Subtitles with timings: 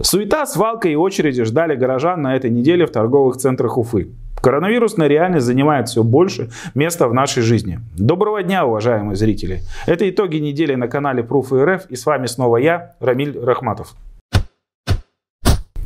[0.00, 4.12] Суета, свалка и очереди ждали горожан на этой неделе в торговых центрах Уфы.
[4.40, 7.80] Коронавирусная реальность занимает все больше места в нашей жизни.
[7.98, 9.62] Доброго дня, уважаемые зрители.
[9.86, 13.96] Это итоги недели на канале Proof РФ и с вами снова я, Рамиль Рахматов.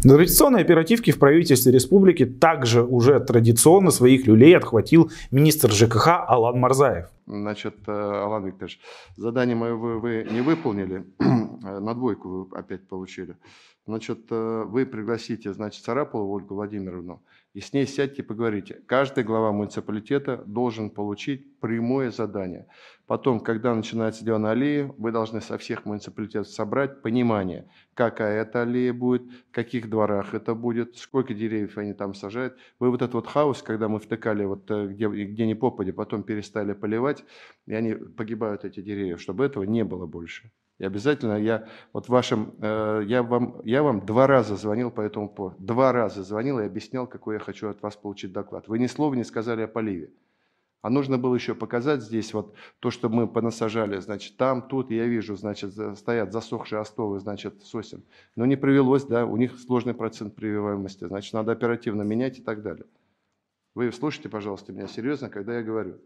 [0.04, 7.06] На оперативке в правительстве республики также уже традиционно своих люлей отхватил министр ЖКХ Алан Марзаев.
[7.26, 8.80] Значит, э, Алан Викторович,
[9.16, 11.04] задание мое вы, вы не выполнили,
[11.62, 13.36] на двойку вы опять получили.
[13.86, 17.22] Значит, э, вы пригласите, значит, Царапову Ольгу Владимировну
[17.54, 18.80] и с ней сядьте и поговорите.
[18.86, 22.66] Каждый глава муниципалитета должен получить прямое задание.
[23.06, 28.62] Потом, когда начинается дело на аллее, вы должны со всех муниципалитетов собрать понимание, какая это
[28.62, 32.56] аллея будет, в каких дворах это будет, сколько деревьев они там сажают.
[32.78, 36.22] Вы вот этот вот хаос, когда мы втыкали, вот э, где, где ни попади, потом
[36.22, 37.24] перестали поливать,
[37.66, 40.50] и они погибают, эти деревья, чтобы этого не было больше.
[40.78, 45.28] И обязательно я вот вашим, э, я вам, я вам два раза звонил по этому
[45.28, 45.56] поводу.
[45.58, 48.68] Два раза звонил и объяснял, какой я хочу от вас получить доклад.
[48.68, 50.10] Вы ни слова не сказали о поливе.
[50.82, 55.06] А нужно было еще показать здесь вот то, что мы понасажали, значит, там, тут, я
[55.06, 58.02] вижу, значит, стоят засохшие остовы, значит, сосен.
[58.34, 62.62] Но не привелось, да, у них сложный процент прививаемости, значит, надо оперативно менять и так
[62.62, 62.86] далее.
[63.76, 66.00] Вы слушайте, пожалуйста, меня серьезно, когда я говорю.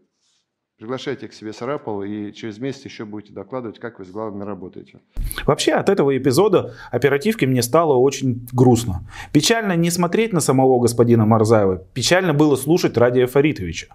[0.77, 4.99] Приглашайте к себе Сарапова и через месяц еще будете докладывать, как вы с главами работаете.
[5.47, 9.01] Вообще от этого эпизода оперативки мне стало очень грустно.
[9.33, 13.87] Печально не смотреть на самого господина Марзаева, печально было слушать Радия Фаритовича.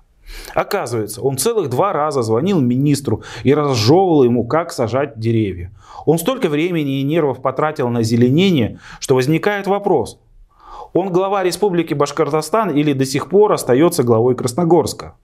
[0.57, 5.71] Оказывается, он целых два раза звонил министру и разжевывал ему, как сажать деревья.
[6.05, 10.19] Он столько времени и нервов потратил на зеленение, что возникает вопрос.
[10.95, 15.15] Он глава республики Башкортостан или до сих пор остается главой Красногорска?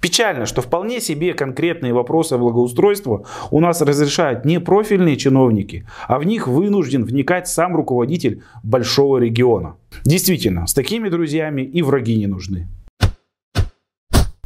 [0.00, 6.24] Печально, что вполне себе конкретные вопросы благоустройства у нас разрешают не профильные чиновники, а в
[6.24, 9.76] них вынужден вникать сам руководитель большого региона.
[10.04, 12.68] Действительно, с такими друзьями и враги не нужны.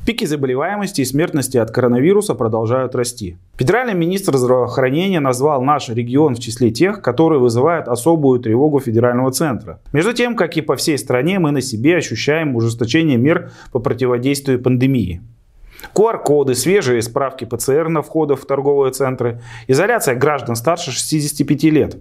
[0.04, 3.36] Пики заболеваемости и смертности от коронавируса продолжают расти.
[3.56, 9.80] Федеральный министр здравоохранения назвал наш регион в числе тех, которые вызывают особую тревогу федерального центра.
[9.92, 14.60] Между тем, как и по всей стране, мы на себе ощущаем ужесточение мер по противодействию
[14.60, 15.22] пандемии.
[15.94, 21.96] QR-коды, свежие справки ПЦР на входах в торговые центры, изоляция граждан старше 65 лет.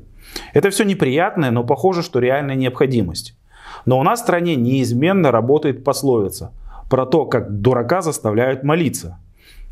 [0.53, 3.35] Это все неприятное, но похоже, что реальная необходимость.
[3.85, 6.53] Но у нас в стране неизменно работает пословица–
[6.91, 9.17] про то, как дурака заставляют молиться.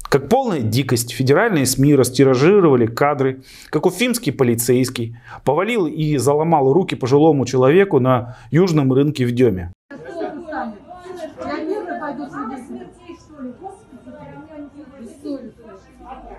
[0.03, 7.45] Как полная дикость федеральные СМИ растиражировали кадры, как уфимский полицейский повалил и заломал руки пожилому
[7.45, 9.73] человеку на южном рынке в Деме.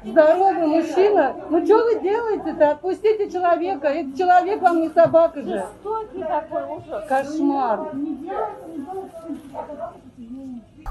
[0.05, 2.71] Здоровый мужчина, ну что вы делаете-то?
[2.71, 5.65] Отпустите человека, этот человек вам не собака же.
[7.09, 7.93] Кошмар.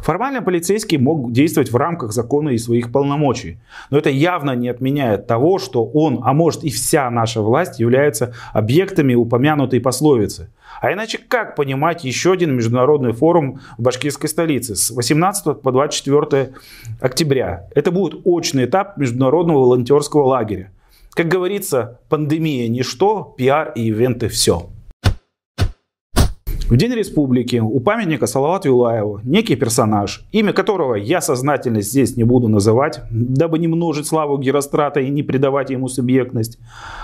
[0.02, 3.60] Формально полицейский мог действовать в рамках закона и своих полномочий.
[3.90, 8.34] Но это явно не отменяет того, что он, а может и вся наша власть, являются
[8.54, 10.50] объектами упомянутой пословицы.
[10.82, 16.52] А иначе как понимать еще один международный форум в башкирской столице с 18 по 24
[17.02, 17.68] октября?
[17.76, 20.72] Это будет очный этап международного волонтерского лагеря.
[21.12, 24.70] Как говорится, пандемия ничто, пиар и ивенты все.
[26.70, 32.24] В День Республики у памятника Салавату Юлаеву некий персонаж, имя которого я сознательно здесь не
[32.24, 36.60] буду называть, дабы не множить славу Герострата и не придавать ему субъектность,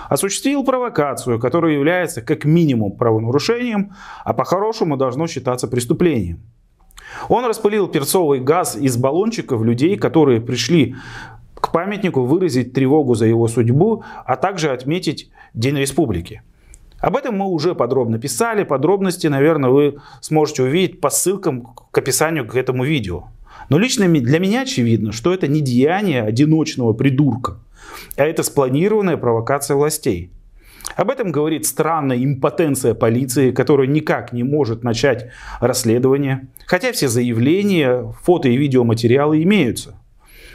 [0.07, 3.93] осуществил провокацию, которая является как минимум правонарушением,
[4.23, 6.41] а по-хорошему должно считаться преступлением.
[7.27, 10.95] Он распылил перцовый газ из баллончиков людей, которые пришли
[11.55, 16.43] к памятнику выразить тревогу за его судьбу, а также отметить День Республики.
[16.99, 18.63] Об этом мы уже подробно писали.
[18.63, 23.25] Подробности, наверное, вы сможете увидеть по ссылкам к описанию к этому видео.
[23.69, 27.57] Но лично для меня очевидно, что это не деяние одиночного придурка,
[28.15, 30.31] а это спланированная провокация властей.
[30.95, 35.29] Об этом говорит странная импотенция полиции, которая никак не может начать
[35.59, 39.95] расследование, хотя все заявления, фото и видеоматериалы имеются.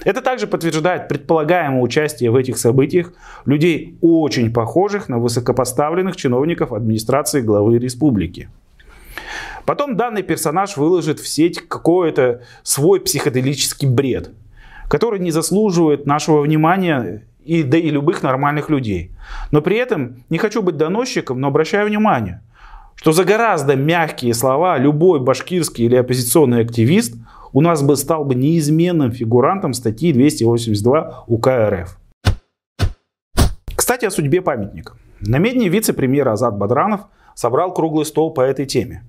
[0.05, 3.13] Это также подтверждает предполагаемое участие в этих событиях
[3.45, 8.49] людей, очень похожих на высокопоставленных чиновников администрации главы республики.
[9.67, 14.31] Потом данный персонаж выложит в сеть какой-то свой психоделический бред,
[14.89, 19.11] который не заслуживает нашего внимания и, да и любых нормальных людей.
[19.51, 22.43] Но при этом не хочу быть доносчиком, но обращаю внимание,
[23.01, 27.15] что за гораздо мягкие слова любой башкирский или оппозиционный активист–
[27.53, 31.99] у нас бы стал бы неизменным фигурантом статьи 282 УК РФ.
[33.75, 34.95] Кстати, о судьбе памятника.
[35.21, 37.03] На медне вице-премьер Азат Бадранов
[37.35, 39.03] собрал круглый стол по этой теме.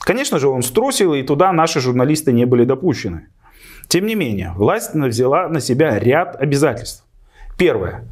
[0.00, 3.28] Конечно же, он струсил, и туда наши журналисты не были допущены.
[3.88, 7.04] Тем не менее, власть взяла на себя ряд обязательств.
[7.56, 8.04] Первое.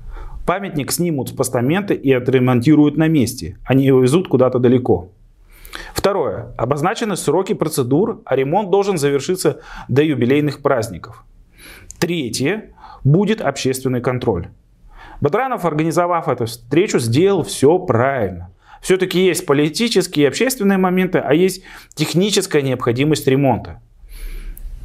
[0.47, 5.11] Памятник снимут с постамента и отремонтируют на месте, а не увезут куда-то далеко.
[5.93, 6.55] Второе.
[6.57, 11.25] Обозначены сроки процедур, а ремонт должен завершиться до юбилейных праздников.
[11.99, 12.71] Третье.
[13.03, 14.49] Будет общественный контроль.
[15.21, 18.51] Бадранов, организовав эту встречу, сделал все правильно.
[18.81, 21.63] Все-таки есть политические и общественные моменты, а есть
[21.95, 23.81] техническая необходимость ремонта.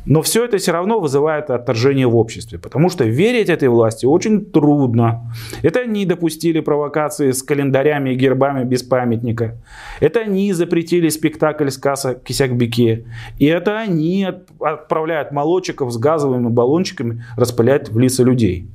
[0.06, 4.46] Но все это все равно вызывает отторжение в обществе, потому что верить этой власти очень
[4.46, 5.32] трудно.
[5.62, 9.58] Это они допустили провокации с календарями и гербами без памятника.
[10.00, 13.06] Это они запретили спектакль сказа «Кисякбеке».
[13.38, 14.28] И это они
[14.60, 18.68] отправляют молодчиков с газовыми баллончиками распылять в лица людей.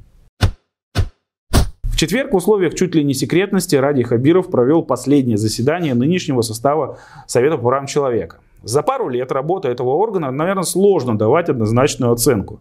[1.96, 6.98] В четверг в условиях чуть ли не секретности Ради Хабиров провел последнее заседание нынешнего состава
[7.26, 8.36] Совета по правам человека.
[8.66, 12.60] За пару лет работы этого органа, наверное, сложно давать однозначную оценку.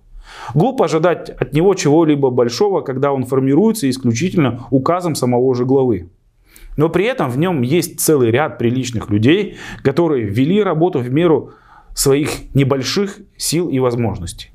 [0.53, 6.11] Глупо ожидать от него чего-либо большого, когда он формируется исключительно указом самого же главы.
[6.77, 11.53] Но при этом в нем есть целый ряд приличных людей, которые вели работу в меру
[11.95, 14.51] своих небольших сил и возможностей.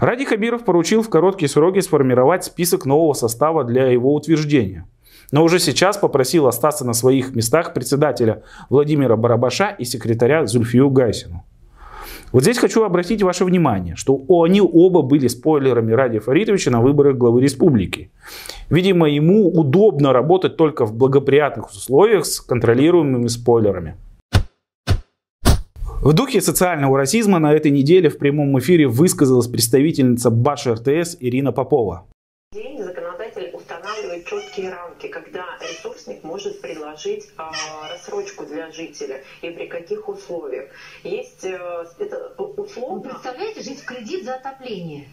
[0.00, 4.88] Ради Хабиров поручил в короткие сроки сформировать список нового состава для его утверждения–
[5.30, 11.44] но уже сейчас попросил остаться на своих местах председателя Владимира Барабаша и секретаря Зульфию Гайсину.
[12.32, 17.16] Вот здесь хочу обратить ваше внимание, что они оба были спойлерами Ради Фаритовича на выборах
[17.16, 18.10] главы республики.
[18.70, 23.96] Видимо, ему удобно работать только в благоприятных условиях с контролируемыми спойлерами.
[26.02, 31.52] В духе социального расизма на этой неделе в прямом эфире высказалась представительница БАШ РТС Ирина
[31.52, 32.04] Попова
[32.52, 32.83] устанавливает
[34.34, 37.42] четкие рамки, когда ресурсник может предложить э,
[37.88, 40.70] рассрочку для жителя и при каких условиях.
[41.02, 42.96] Есть э, это условно...
[42.96, 45.08] Вы представляете, жить в кредит за отопление?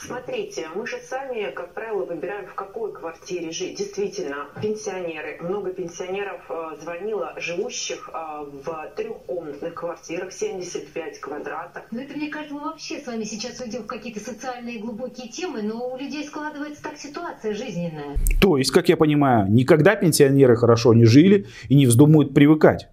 [0.00, 3.78] Смотрите, мы же сами, как правило, выбираем, в какой квартире жить.
[3.78, 11.82] Действительно, пенсионеры, много пенсионеров э, звонило, живущих э, в трехкомнатных квартирах, 75 квадратов.
[11.90, 15.62] Ну это, мне кажется, мы вообще с вами сейчас уйдем в какие-то социальные глубокие темы,
[15.62, 18.16] но у людей складывается так ситуация жизненная.
[18.40, 22.88] То есть, как я понимаю, никогда пенсионеры хорошо не жили и не вздумают привыкать.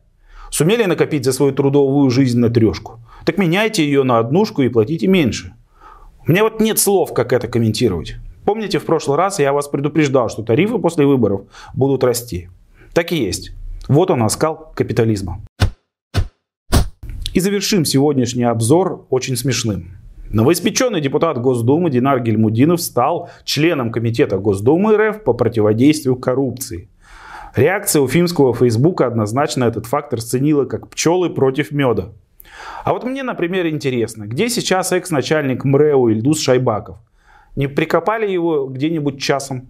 [0.50, 3.00] Сумели накопить за свою трудовую жизнь на трешку?
[3.26, 5.54] Так меняйте ее на однушку и платите меньше.
[6.28, 8.16] Меня вот нет слов, как это комментировать.
[8.46, 11.42] Помните, в прошлый раз я вас предупреждал, что тарифы после выборов
[11.76, 12.50] будут расти.
[12.94, 13.52] Так и есть.
[13.88, 15.42] Вот он, оскал капитализма.
[17.34, 19.98] И завершим сегодняшний обзор очень смешным.
[20.32, 26.90] Новоиспеченный депутат Госдумы Динар Гельмудинов стал членом Комитета Госдумы РФ по противодействию коррупции.
[27.56, 32.10] Реакция уфимского фейсбука однозначно этот факт расценила как пчелы против меда.
[32.86, 36.98] А вот мне, например, интересно, где сейчас экс-начальник МРЭО Ильдус Шайбаков?
[37.56, 39.68] Не прикопали его где-нибудь часом?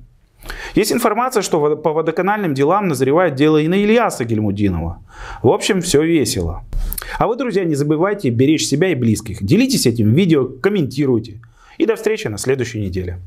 [0.75, 5.01] Есть информация, что по водоканальным делам назревает дело и на Ильяса Гельмудинова.
[5.41, 6.65] В общем, все весело.
[7.17, 9.41] А вы, друзья, не забывайте беречь себя и близких.
[9.41, 11.39] Делитесь этим видео, комментируйте.
[11.77, 13.19] И до встречи на следующей неделе.